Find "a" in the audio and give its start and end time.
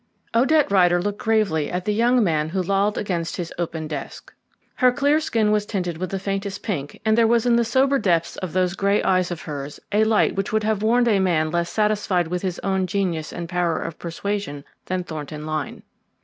9.91-10.03, 11.07-11.19